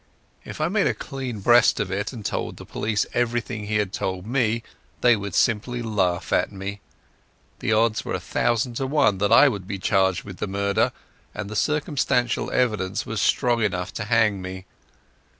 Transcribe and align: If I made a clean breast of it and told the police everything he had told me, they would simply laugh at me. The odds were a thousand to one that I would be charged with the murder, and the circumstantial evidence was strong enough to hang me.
If 0.43 0.59
I 0.59 0.67
made 0.67 0.87
a 0.87 0.95
clean 0.95 1.41
breast 1.41 1.79
of 1.79 1.91
it 1.91 2.11
and 2.11 2.25
told 2.25 2.57
the 2.57 2.65
police 2.65 3.05
everything 3.13 3.67
he 3.67 3.75
had 3.75 3.93
told 3.93 4.25
me, 4.25 4.63
they 5.01 5.15
would 5.15 5.35
simply 5.35 5.83
laugh 5.83 6.33
at 6.33 6.51
me. 6.51 6.81
The 7.59 7.73
odds 7.73 8.03
were 8.03 8.15
a 8.15 8.19
thousand 8.19 8.77
to 8.77 8.87
one 8.87 9.19
that 9.19 9.31
I 9.31 9.47
would 9.47 9.67
be 9.67 9.77
charged 9.77 10.23
with 10.23 10.37
the 10.37 10.47
murder, 10.47 10.91
and 11.35 11.51
the 11.51 11.55
circumstantial 11.55 12.49
evidence 12.49 13.05
was 13.05 13.21
strong 13.21 13.61
enough 13.61 13.93
to 13.93 14.05
hang 14.05 14.41
me. 14.41 14.65